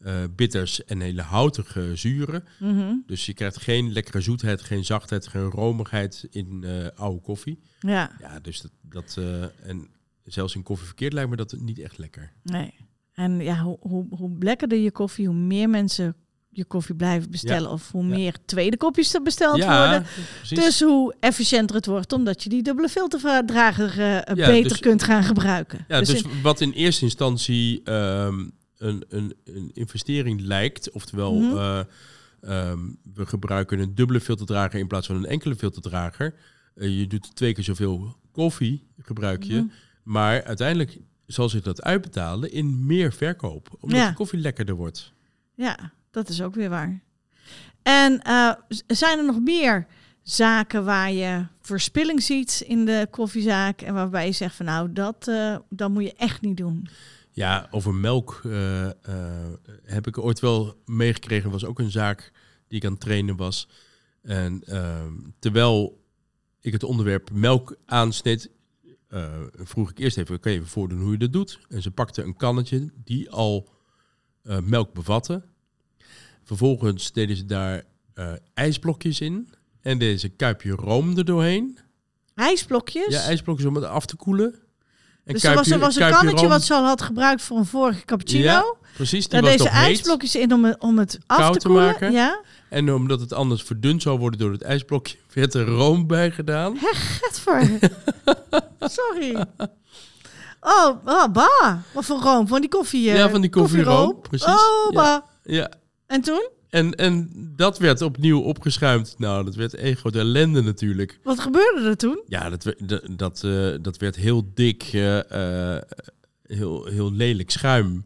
[0.00, 2.44] eh, bitters en hele houtige zuren.
[2.58, 2.94] Mhm.
[3.06, 7.60] Dus je krijgt geen lekkere zoetheid, geen zachtheid, geen romigheid in eh, oude koffie.
[7.80, 9.88] Ja, Ja, dus dat, dat eh, en
[10.24, 12.32] zelfs in koffie verkeerd lijkt me dat niet echt lekker.
[12.42, 12.74] nee.
[13.12, 16.14] En ja, hoe, hoe, hoe lekkerder je koffie, hoe meer mensen
[16.48, 17.70] je koffie blijven bestellen.
[17.70, 18.08] Of hoe Ja.
[18.08, 20.06] meer tweede kopjes er besteld ja, worden.
[20.38, 20.58] precies.
[20.58, 23.94] Dus hoe efficiënter het wordt, omdat je die dubbele filterdrager
[24.34, 25.84] beter dus- kunt gaan gebruiken.
[25.88, 28.48] ja, dus, in- wat in eerste instantie ehm,
[28.80, 31.56] een, een, een investering lijkt, oftewel Mhm.
[31.56, 31.80] eh,
[32.40, 32.78] ehm,
[33.14, 36.34] we gebruiken een dubbele filterdrager in plaats van een enkele filterdrager.
[36.74, 39.54] Eh, je doet twee keer zoveel koffie, gebruik je.
[39.56, 39.66] Mhm.
[40.02, 44.08] Maar uiteindelijk zal zich dat uitbetalen in meer verkoop, omdat Ja.
[44.08, 45.12] de koffie lekkerder wordt.
[45.54, 47.00] Ja, dat is ook weer waar.
[47.82, 48.52] En eh,
[48.86, 49.86] zijn er nog meer
[50.22, 55.28] zaken waar je verspilling ziet in de koffiezaak en waarbij je zegt van nou, dat,
[55.28, 56.88] eh, dat moet je echt niet doen.
[57.40, 58.94] Ja, over melk eh, eh,
[59.84, 61.44] heb ik ooit wel meegekregen.
[61.44, 62.32] Er was ook een zaak
[62.68, 63.68] die ik aan het trainen was.
[64.22, 66.04] En ehm, terwijl
[66.60, 68.50] ik het onderwerp melk aansneed,
[69.08, 71.60] eh, vroeg ik eerst even, kan je even voordoen hoe je dat doet?
[71.68, 73.68] En ze pakte een kannetje die al
[74.62, 75.42] melk bevatte.
[76.42, 77.84] Vervolgens deden ze daar
[78.54, 79.48] ijsblokjes in.
[79.80, 81.78] En deden ze een kuipje room er doorheen.
[82.34, 83.14] IJsblokjes.
[83.14, 84.54] Ja, ijsblokjes om het af te koelen.
[85.32, 88.04] Dus er was, er was een kannetje wat ze al had gebruikt voor een vorige
[88.04, 88.42] cappuccino.
[88.44, 89.28] Ja, precies.
[89.28, 91.84] Die Daar deze ijsblokjes in om het, om het af Koud te koelen.
[91.86, 92.12] maken.
[92.12, 96.30] Ja, En omdat het anders verdund zou worden door het ijsblokje, werd er room bij
[96.30, 96.76] gedaan.
[97.20, 97.60] het voor.
[98.80, 99.44] Sorry.
[100.60, 101.74] Oh, oh, bah.
[101.92, 102.48] Wat voor room?
[102.48, 103.10] Van die koffie.
[103.10, 104.46] eh, Ja, van die koffieroom, precies.
[104.46, 105.02] Oh, Ja.
[105.02, 105.20] bah.
[105.44, 105.70] Ja.
[106.06, 106.48] En toen?
[106.70, 109.14] En, en dat werd opnieuw opgeschuimd.
[109.18, 111.18] Nou, dat werd één grote ellende natuurlijk.
[111.22, 112.22] Wat gebeurde er toen?
[112.26, 115.82] Ja, dat, werd- dat, eh, dat werd heel dik, eh, eh,
[116.46, 118.04] heel, heel lelijk schuim.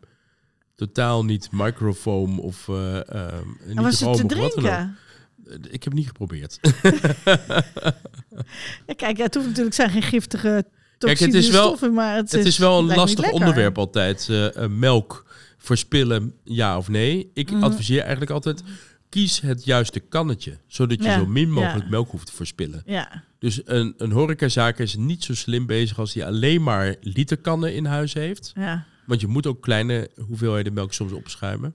[0.74, 4.96] Totaal niet microfoam of eh ehm, niet was het te drinken?
[5.70, 6.58] Ik heb niet geprobeerd.
[8.86, 10.66] Ja, kijk, het hoeft natuurlijk zijn geen giftige Kijk,
[10.98, 14.28] toxische het is wel- stoffen, maar het, Het is wel een lastig onderwerp altijd.
[14.68, 15.24] melk
[15.64, 17.30] verspillen, ja of nee.
[17.34, 17.62] Ik Mhm.
[17.62, 18.62] adviseer eigenlijk altijd,
[19.08, 20.58] kies het juiste kannetje.
[20.66, 21.90] Zodat je Ja, zo min mogelijk ja.
[21.90, 22.82] melk hoeft te verspillen.
[22.86, 27.74] Ja, Dus een, een horecazaak is niet zo slim bezig als die alleen maar literkannen
[27.74, 28.52] in huis heeft.
[28.54, 28.86] ja.
[29.06, 31.74] Want je moet ook kleine hoeveelheden melk soms opschuimen.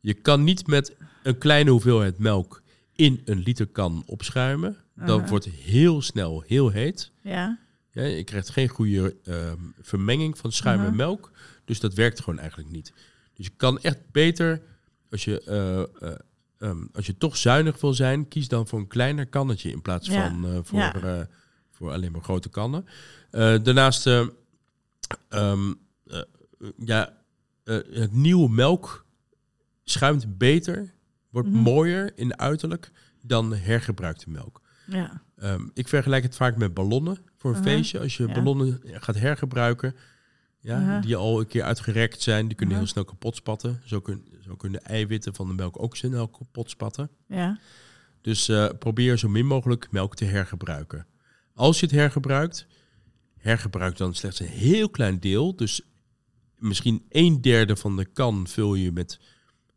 [0.00, 2.62] Je kan niet met een kleine hoeveelheid melk
[2.96, 4.76] in een literkan opschuimen.
[4.96, 5.28] Dat Aha.
[5.28, 7.10] wordt heel snel heel heet.
[7.22, 7.58] Ja,
[7.92, 10.96] Ja, je krijgt geen goede ehm, vermenging van schuim en Mhm.
[10.96, 11.30] melk.
[11.68, 12.92] Dus dat werkt gewoon eigenlijk niet.
[13.34, 14.62] Dus je kan echt beter,
[15.10, 16.18] als je, eh, eh,
[16.58, 20.08] ehm, als je toch zuinig wil zijn, kies dan voor een kleiner kannetje in plaats
[20.08, 20.28] Ja.
[20.28, 21.28] van eh, voor, Ja.
[21.70, 22.86] voor alleen maar grote kannen.
[23.30, 24.26] Daarnaast, eh,
[25.28, 25.72] ehm,
[26.06, 26.20] eh,
[26.78, 27.16] ja,
[27.90, 29.06] het nieuwe melk
[29.84, 30.94] schuimt beter,
[31.30, 31.58] wordt Mhm.
[31.58, 32.90] mooier in uiterlijk
[33.22, 34.60] dan hergebruikte melk.
[34.86, 35.22] ja.
[35.36, 38.00] Ehm, ik vergelijk het vaak met ballonnen voor een feestje.
[38.00, 38.32] Als je Ja.
[38.32, 39.94] ballonnen gaat hergebruiken,
[40.60, 41.00] ja, Aha.
[41.00, 42.84] die al een keer uitgerekt zijn, die kunnen Aha.
[42.84, 43.82] heel snel kapot spatten.
[43.84, 47.10] Zo, kun, zo kunnen de eiwitten van de melk ook snel kapot spatten.
[47.26, 47.58] ja.
[48.20, 51.06] Dus eh, probeer zo min mogelijk melk te hergebruiken.
[51.54, 52.66] Als je het hergebruikt,
[53.36, 55.56] hergebruik dan slechts een heel klein deel.
[55.56, 55.82] Dus
[56.58, 59.20] misschien een derde van de kan vul je met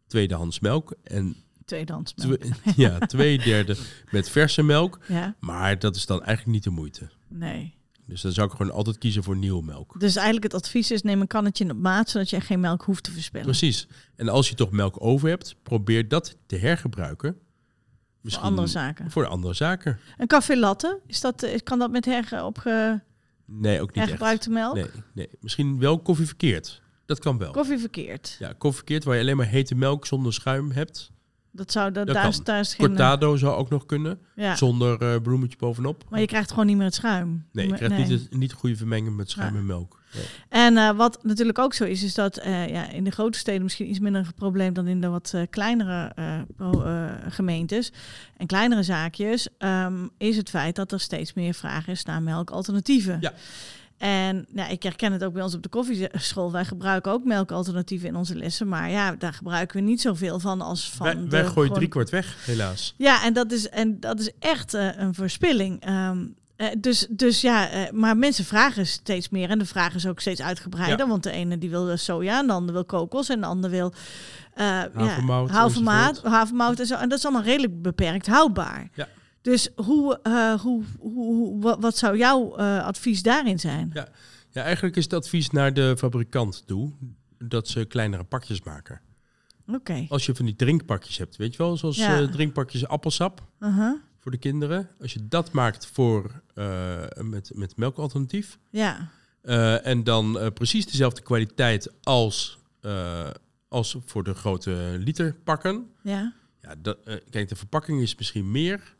[0.07, 0.95] tweedehands melk.
[1.03, 2.43] En Tweedehands melk.
[2.75, 3.77] ja, twee derde
[4.11, 4.99] met verse melk.
[5.07, 7.09] Ja, Maar dat is dan eigenlijk niet de moeite.
[7.27, 7.79] nee.
[8.05, 9.99] Dus dan zou ik gewoon altijd kiezen voor nieuwe melk.
[9.99, 12.83] Dus eigenlijk het advies is neem een kannetje in op maat, zodat je geen melk
[12.83, 13.45] hoeft te verspillen.
[13.45, 13.87] Precies.
[14.15, 17.37] En als je toch melk over hebt, probeer dat te hergebruiken.
[18.23, 19.11] Voor andere zaken.
[19.11, 19.99] Voor andere zaken.
[20.17, 23.01] Een café latte, is dat, eh, kan dat met opge,
[23.45, 24.75] Nee, ook niet hergebruikte melk?
[24.75, 25.29] Nee, nee.
[25.39, 26.81] Misschien wel koffie verkeerd.
[27.05, 27.51] Dat kan wel.
[27.51, 28.35] Koffie verkeerd.
[28.39, 31.10] Ja, koffie verkeerd waar je alleen maar hete melk zonder schuim hebt.
[31.53, 32.87] Dat zou, dat, Dat daar, is, daar is geen...
[32.87, 34.19] Cortado zou ook nog kunnen.
[34.35, 34.55] ja.
[34.55, 36.03] Zonder eh, bloemetje bovenop.
[36.09, 37.45] Maar je krijgt gewoon niet meer het schuim.
[37.51, 38.05] Nee, je krijgt Nee.
[38.07, 39.59] Niet, het- niet goede vermenging met schuim Ja.
[39.59, 39.99] en melk.
[40.13, 40.23] Nee.
[40.49, 43.61] En eh, wat natuurlijk ook zo is, is dat eh, ja, in de grote steden
[43.63, 47.91] misschien iets minder een probleem dan in de wat eh, kleinere eh, eh, gemeentes
[48.37, 53.17] en kleinere zaakjes, ehm, is het feit dat er steeds meer vraag is naar melkalternatieven.
[53.21, 53.33] Ja.
[54.01, 56.51] En nou, ik herken het ook bij ons op de koffieschool.
[56.51, 58.67] Wij gebruiken ook melkalternatieven in onze lessen.
[58.67, 61.29] Maar ja, daar gebruiken we niet zoveel van als van.
[61.29, 62.93] Wij, gooien gewoon- driekwart weg, helaas.
[62.97, 65.81] ja, en dat is, en dat is echt eh, een verspilling.
[65.81, 66.17] Ehm,
[66.55, 69.49] eh, dus, dus ja, eh, maar mensen vragen steeds meer.
[69.49, 70.99] En de vraag is ook steeds uitgebreider.
[70.99, 71.07] Ja.
[71.07, 73.29] Want de ene die wil soja, en de ander wil kokos.
[73.29, 73.93] En de ander wil
[74.53, 76.95] eh Havermout ja, havermout, havermout en zo.
[76.95, 78.89] En dat is allemaal redelijk beperkt houdbaar.
[78.93, 79.07] Ja.
[79.41, 83.89] Dus hoe, eh, hoe, hoe, wat, wat zou jouw eh, advies daarin zijn?
[83.93, 84.07] Ja.
[84.53, 86.91] Ja, eigenlijk is het advies naar de fabrikant toe
[87.37, 89.01] dat ze kleinere pakjes maken.
[89.67, 90.05] Oké.
[90.09, 92.19] Als je van die drinkpakjes hebt, weet je wel, zoals Ja.
[92.21, 93.95] eh, drinkpakjes appelsap Uh-huh.
[94.19, 94.89] voor de kinderen.
[95.01, 96.41] Als je dat maakt voor,
[97.21, 99.09] met, met melkalternatief Ja.
[99.83, 102.59] en dan precies dezelfde kwaliteit als,
[103.67, 105.87] als voor de grote literpakken.
[106.03, 106.33] Ja.
[106.61, 108.95] Ja, dat, eh, kijk, de verpakking is misschien meer.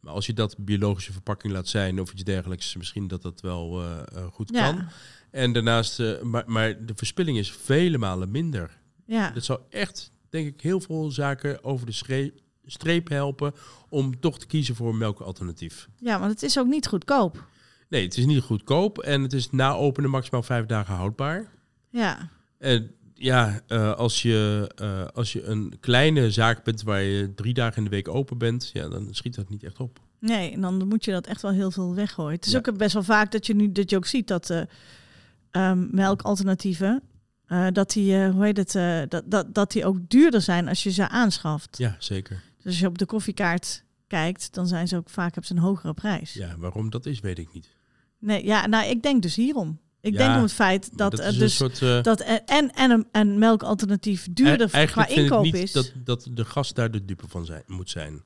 [0.00, 3.82] Maar als je dat biologische verpakking laat zijn of iets dergelijks, misschien dat dat wel
[3.82, 4.70] eh, eh, goed Ja.
[4.72, 4.86] kan.
[5.30, 8.78] En daarnaast, eh, maar, maar de verspilling is vele malen minder.
[9.06, 9.30] Ja.
[9.30, 12.32] Dat zou echt, denk ik, heel veel zaken over de
[12.64, 13.52] streep helpen
[13.88, 15.88] om toch te kiezen voor een melkalternatief.
[15.96, 17.44] ja, want het is ook niet goedkoop.
[17.88, 21.50] Nee, het is niet goedkoop en het is na openen maximaal vijf dagen houdbaar.
[21.90, 22.28] Ja.
[22.58, 27.54] En ja, eh, als, je, eh, als je een kleine zaak bent waar je drie
[27.54, 29.98] dagen in de week open bent, ja, dan schiet dat niet echt op.
[30.20, 32.34] Nee, en dan moet je dat echt wel heel veel weggooien.
[32.34, 32.58] Het is Ja.
[32.58, 34.66] ook best wel vaak dat je nu dat je ook ziet dat
[35.50, 37.02] ehm, melkalternatieven,
[37.72, 38.72] dat die, hoe heet het,
[39.10, 41.78] dat, dat, dat die ook duurder zijn als je ze aanschaft.
[41.78, 42.42] Ja, zeker.
[42.56, 45.94] Dus als je op de koffiekaart kijkt, dan zijn ze ook vaak ze een hogere
[45.94, 46.32] prijs.
[46.32, 47.68] Ja, waarom dat is, weet ik niet.
[48.18, 49.78] Nee, ja, nou, ik denk dus hierom.
[50.06, 53.06] Ik Ja, denk om het feit dat, een dus soort, eh, dat er- en, en
[53.12, 55.72] een melkalternatief duurder e- qua inkoop niet is.
[55.72, 58.22] dat, dat de gast daar de dupe van zijn, moet zijn.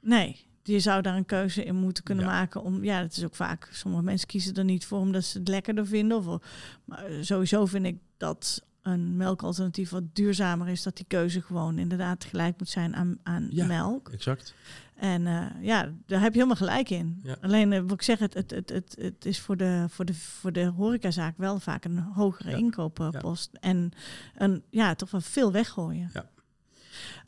[0.00, 2.30] Nee, je zou daar een keuze in moeten kunnen Ja.
[2.30, 2.62] maken.
[2.62, 3.68] Om, ja, dat is ook vaak.
[3.72, 6.16] Sommige mensen kiezen er niet voor omdat ze het lekkerder vinden.
[6.26, 6.40] Of,
[6.84, 11.78] maar eh, sowieso vind ik dat een melkalternatief wat duurzamer is, dat die keuze gewoon
[11.78, 13.66] inderdaad gelijk moet zijn aan, aan Ja.
[13.66, 14.08] melk.
[14.08, 14.54] Exact.
[14.94, 17.20] En eh, ja, daar heb je helemaal gelijk in.
[17.22, 17.36] Ja.
[17.40, 20.14] Alleen, eh, wat ik zeg, het, het, het, het, het is voor de, voor, de,
[20.14, 22.56] voor de horecazaak wel vaak een hogere Ja.
[22.56, 23.50] inkooppost.
[23.60, 23.92] En
[24.36, 26.10] een, ja, toch wel veel weggooien.
[26.14, 26.28] Ja.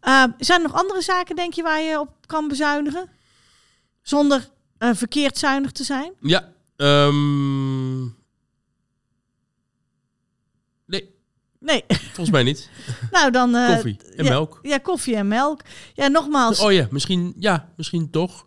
[0.01, 3.09] Eh, zijn er nog andere zaken, denk je, waar je op kan bezuinigen?
[4.03, 4.49] Zonder
[4.79, 6.13] verkeerd zuinig te zijn?
[6.21, 6.53] Ja.
[6.77, 8.03] ehm,
[11.61, 12.71] nee, volgens mij niet.
[13.11, 13.55] nou, dan...
[13.55, 14.59] eh, Koffie en ja, melk.
[14.63, 15.61] Ja, koffie en melk.
[15.95, 16.61] Ja, nogmaals.
[16.61, 18.47] Oh ja, misschien, ja, misschien toch.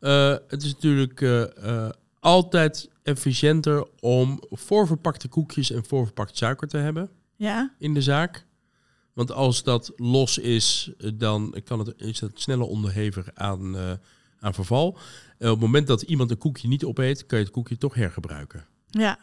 [0.00, 1.88] Eh, het is natuurlijk eh,
[2.20, 8.46] altijd efficiënter om voorverpakte koekjes en voorverpakt suiker te hebben Ja, in de zaak.
[9.12, 13.76] Want als dat los is, dan kan het, is het sneller onderhevig aan,
[14.40, 14.86] aan verval.
[15.38, 18.64] Op het moment dat iemand een koekje niet opeet, kan je het koekje toch hergebruiken.
[18.90, 19.18] ja.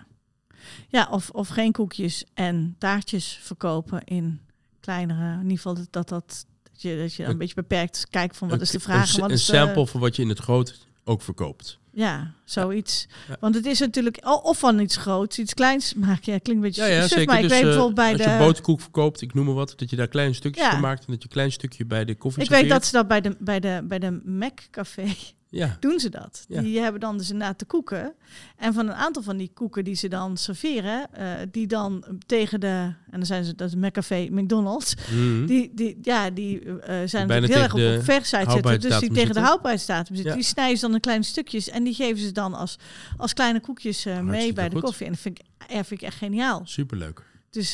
[0.87, 4.39] Ja, of, of geen koekjes en taartjes verkopen in
[4.79, 5.33] kleinere...
[5.33, 6.09] In ieder geval dat dat...
[6.09, 6.45] dat
[6.81, 9.07] je, dat je dan een beetje beperkt kijkt van wat Een- is de een, vraag.
[9.09, 11.77] en een, wat een is de- sample van wat je in het groot ook verkoopt.
[11.93, 13.07] Ja, zoiets.
[13.27, 13.37] Ja.
[13.39, 14.17] Want het is natuurlijk...
[14.43, 16.31] Of van iets groots, iets kleins maken.
[16.33, 17.25] Ja, klinkt een beetje Ja, ja suf, zeker.
[17.25, 18.29] maar ik Dus, weet eh, bijvoorbeeld bij als de...
[18.29, 21.05] je boterkoek verkoopt, ik noem maar wat, dat je daar kleine stukjes van maakt en
[21.07, 23.35] dat je een klein stukje bij de koffie Ik weet dat ze dat bij de,
[23.39, 25.15] bij de, bij de Mac Café
[25.51, 26.45] Ja, doen ze dat.
[26.47, 26.61] Ja.
[26.61, 28.13] Die hebben dan dus inderdaad de koeken.
[28.57, 32.59] En van een aantal van die koeken die ze dan serveren, eh, die dan tegen
[32.59, 35.45] de, en dan zijn ze, dat is McCafé, McDonald's, Mhm.
[35.45, 38.79] die, die, ja, die eh, zijn bijna natuurlijk heel erg op, de op versheid zitten.
[38.81, 40.33] Dus die tegen de houdbaarheidsdatum zitten.
[40.33, 40.39] Ja.
[40.39, 42.77] Die snijden ze dan in kleine stukjes en die geven ze dan als,
[43.17, 44.83] als kleine koekjes eh, mee bij de goed.
[44.83, 45.05] koffie.
[45.05, 46.61] En dat vind ik, vind ik echt geniaal.
[46.65, 47.21] superleuk.
[47.49, 47.73] Dus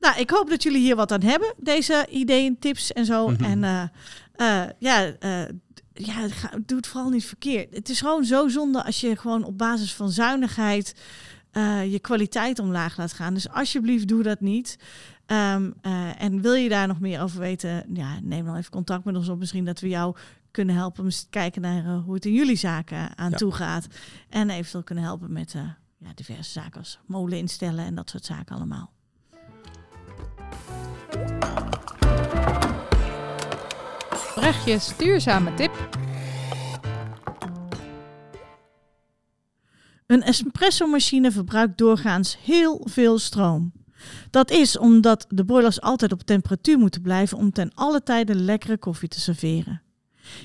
[0.00, 3.28] nou, ik hoop dat jullie hier wat aan hebben, deze ideeën, tips en zo.
[3.28, 3.44] Mhm.
[3.44, 3.90] En
[4.78, 5.12] ja,
[6.06, 6.28] ja
[6.66, 7.74] doe het vooral niet verkeerd.
[7.74, 10.94] Het is gewoon zo zonde als je gewoon op basis van zuinigheid
[11.50, 13.34] eh, je kwaliteit omlaag laat gaan.
[13.34, 14.78] Dus alsjeblieft, doe dat niet.
[15.26, 19.04] Ehm, eh, en wil je daar nog meer over weten, ja, neem dan even contact
[19.04, 19.38] met ons op.
[19.38, 20.16] Misschien dat we jou
[20.50, 23.36] kunnen helpen om te kijken naar eh, hoe het in jullie zaken aan Ja.
[23.36, 23.86] toe gaat.
[24.28, 25.52] En eventueel kunnen helpen met
[25.98, 28.92] ja, diverse zaken als molen instellen en dat soort zaken allemaal.
[34.40, 35.88] Brechtjes duurzame tip.
[40.06, 43.72] Een espresso-machine verbruikt doorgaans heel veel stroom.
[44.30, 48.78] Dat is omdat de boilers altijd op temperatuur moeten blijven om ten alle tijde lekkere
[48.78, 49.82] koffie te serveren.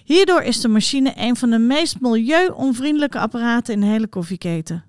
[0.04, 4.86] Hierdoor is de machine een van de meest milieu-onvriendelijke apparaten in de hele koffieketen.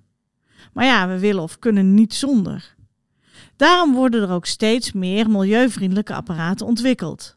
[0.73, 2.75] Maar ja, we willen of kunnen niet zonder.
[3.55, 7.36] Daarom worden er ook steeds meer milieuvriendelijke apparaten ontwikkeld.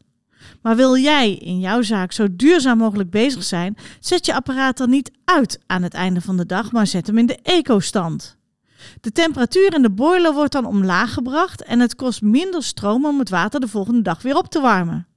[0.61, 4.87] Maar wil jij in jouw zaak zo duurzaam mogelijk bezig zijn, zet je apparaat er
[4.87, 8.37] niet uit aan het einde van de dag, maar zet hem in de eco-stand.
[9.01, 13.19] De temperatuur in de boiler wordt dan omlaag gebracht en het kost minder stroom om
[13.19, 15.07] het water de volgende dag weer op te warmen.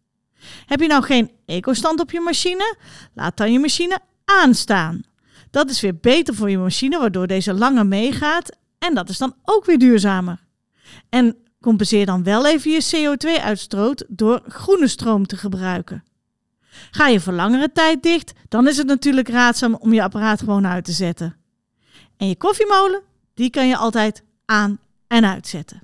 [0.66, 2.76] Heb je nou geen eco-stand op je machine?
[3.14, 5.02] Laat dan je machine aanstaan.
[5.50, 9.34] Dat is weer beter voor je machine, waardoor deze langer meegaat en dat is dan
[9.42, 10.44] ook weer duurzamer.
[11.08, 16.04] En compenseer dan wel even je CO2-uitstoot door groene stroom te gebruiken.
[16.90, 20.66] Ga je voor langere tijd dicht, dan is het natuurlijk raadzaam om je apparaat gewoon
[20.66, 21.36] uit te zetten.
[22.16, 23.02] En je koffiemolen,
[23.34, 25.82] die kan je altijd aan en uitzetten.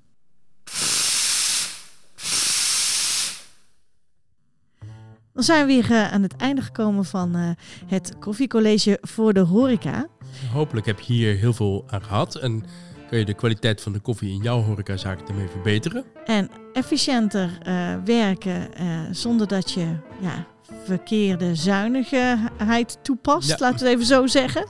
[5.33, 7.51] Dan zijn we weer eh, aan het einde gekomen van eh,
[7.87, 10.07] het koffiecollege voor de horeca.
[10.53, 12.65] Hopelijk heb je hier heel veel aan gehad en
[13.11, 16.05] kan je de kwaliteit van de koffie in jouw horecazaak ermee verbeteren.
[16.25, 20.47] En efficiënter eh, werken eh, zonder dat je ja,
[20.85, 23.57] verkeerde zuinigheid toepast, Ja.
[23.59, 24.67] laten we het even zo zeggen.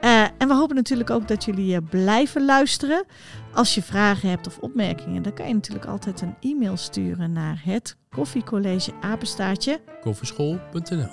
[0.00, 3.04] Eh, en we hopen natuurlijk ook dat jullie blijven luisteren.
[3.52, 7.60] Als je vragen hebt of opmerkingen, dan kan je natuurlijk altijd een e-mail sturen naar
[7.64, 9.80] het koffiecollege apenstaartje.
[10.00, 11.10] Koffieschool.nl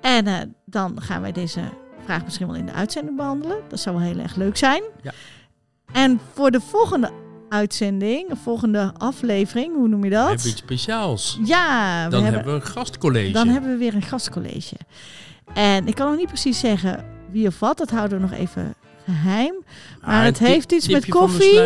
[0.00, 1.60] En dan gaan wij deze
[2.04, 3.58] vraag misschien wel in de uitzending behandelen.
[3.68, 4.82] Dat zou wel heel erg leuk zijn.
[5.02, 5.12] Ja.
[5.92, 7.10] En voor de volgende
[7.48, 10.28] uitzending, volgende aflevering, hoe noem je We dat?
[10.28, 11.38] hebben iets speciaals.
[11.44, 13.32] Ja, we Dan hebben, hebben we een gastcollege.
[13.32, 14.76] dan hebben we weer een gastcollege.
[15.54, 18.74] En ik kan nog niet precies zeggen wie of wat, dat houden we nog even
[19.04, 19.54] geheim.
[20.00, 21.60] Ah, Maar het een heeft iets met de koffie.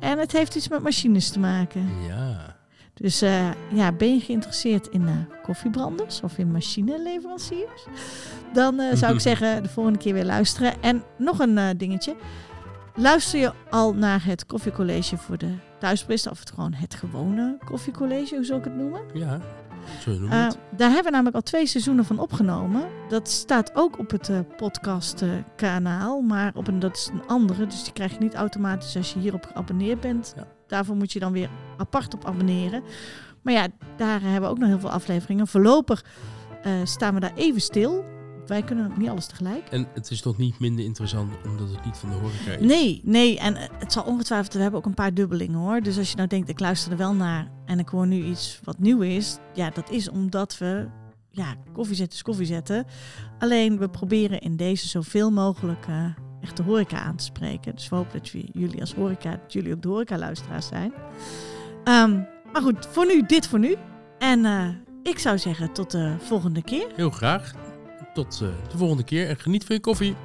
[0.00, 1.90] En het heeft iets met machines te maken.
[2.08, 2.54] Ja.
[2.94, 7.84] Dus eh, ja, ben je geïnteresseerd in eh, koffiebranders of in machineleveranciers?
[8.52, 10.72] Dan eh, zou ik zeggen de volgende keer weer luisteren.
[10.82, 12.14] En nog een dingetje.
[12.98, 18.34] Luister je al naar het koffiecollege voor de thuisbristen of het gewoon het gewone koffiecollege,
[18.34, 19.00] hoe zou ik het noemen?
[19.14, 19.40] Ja.
[20.00, 22.88] Zo noemen we Eh, daar hebben we namelijk al twee seizoenen van opgenomen.
[23.08, 27.66] Dat staat ook op het podcastkanaal, maar op een, dat is een andere.
[27.66, 30.32] Dus die krijg je niet automatisch als je hierop geabonneerd bent.
[30.36, 30.46] Ja.
[30.66, 32.82] Daarvoor moet je dan weer apart op abonneren.
[33.42, 35.46] Maar ja, daar hebben we ook nog heel veel afleveringen.
[35.46, 36.04] Voorlopig
[36.62, 38.04] eh, staan we daar even stil.
[38.46, 39.68] Wij kunnen niet alles tegelijk.
[39.70, 42.66] En het is toch niet minder interessant omdat het niet van de horeca is?
[42.66, 43.38] Nee, nee.
[43.38, 45.80] En eh, het zal ongetwijfeld, we hebben ook een paar dubbelingen hoor.
[45.80, 48.60] Dus als je nou denkt, ik luister er wel naar en ik hoor nu iets
[48.64, 49.38] wat nieuw is.
[49.54, 50.86] Ja, dat is omdat we,
[51.30, 52.86] ja, koffie zetten is koffie zetten.
[53.38, 56.04] Alleen we proberen in deze zoveel mogelijk eh,
[56.40, 57.74] echt de horeca aan te spreken.
[57.74, 60.92] Dus we hopen dat jullie- als horeca, dat jullie ook de horeca luisteraars zijn.
[61.84, 62.20] Ehm,
[62.52, 63.74] maar goed, voor nu, dit voor nu.
[64.18, 64.68] En eh,
[65.02, 66.86] ik zou zeggen tot de volgende keer.
[66.96, 67.52] Heel graag
[68.16, 70.16] tot eh, de volgende keer en geniet van je koffie.